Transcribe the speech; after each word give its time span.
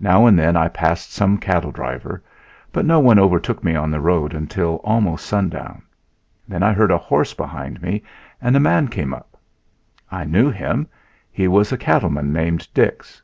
Now 0.00 0.26
and 0.26 0.36
then 0.36 0.56
I 0.56 0.66
passed 0.66 1.12
some 1.12 1.38
cattle 1.38 1.70
driver, 1.70 2.20
but 2.72 2.84
no 2.84 2.98
one 2.98 3.20
overtook 3.20 3.62
me 3.62 3.76
on 3.76 3.92
the 3.92 4.00
road 4.00 4.34
until 4.34 4.80
almost 4.82 5.26
sundown; 5.26 5.82
then 6.48 6.64
I 6.64 6.72
heard 6.72 6.90
a 6.90 6.98
horse 6.98 7.34
behind 7.34 7.80
me 7.80 8.02
and 8.42 8.56
a 8.56 8.58
man 8.58 8.88
came 8.88 9.14
up. 9.14 9.36
I 10.10 10.24
knew 10.24 10.50
him. 10.50 10.88
He 11.30 11.46
was 11.46 11.70
a 11.70 11.78
cattleman 11.78 12.32
named 12.32 12.66
Dix. 12.74 13.22